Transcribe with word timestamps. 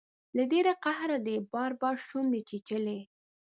له 0.35 0.43
ډیر 0.51 0.65
قهره 0.83 1.17
دې 1.25 1.35
بار 1.53 1.71
بار 1.81 1.95
شونډې 2.07 2.41
چیچلي 2.49 2.99